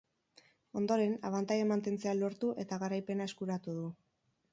Ondoren, 0.79 1.11
abantaila 1.29 1.67
mantentzea 1.71 2.15
lortu 2.21 2.49
eta 2.65 2.81
garaipena 2.85 3.29
eskuratu 3.33 3.77
du. 3.77 3.85